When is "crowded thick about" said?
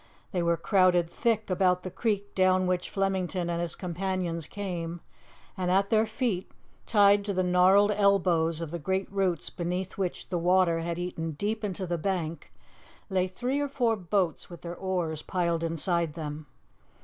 0.57-1.83